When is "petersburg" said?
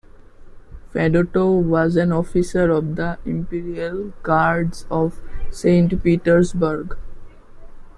6.03-6.97